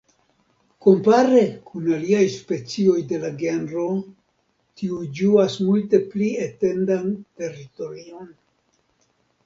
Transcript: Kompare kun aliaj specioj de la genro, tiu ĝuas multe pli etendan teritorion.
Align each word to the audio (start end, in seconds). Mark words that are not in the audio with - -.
Kompare 0.85 1.43
kun 1.67 1.91
aliaj 1.97 2.23
specioj 2.37 2.97
de 3.13 3.21
la 3.27 3.31
genro, 3.43 3.85
tiu 4.81 5.01
ĝuas 5.21 5.61
multe 5.69 6.03
pli 6.11 6.35
etendan 6.51 7.17
teritorion. 7.43 8.39